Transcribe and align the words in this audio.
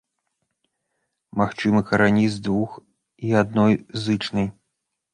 Магчымы 1.41 1.79
карані 1.91 2.25
з 2.39 2.43
двух 2.49 2.71
і 3.29 3.39
адной 3.45 3.73
зычнай. 4.09 4.47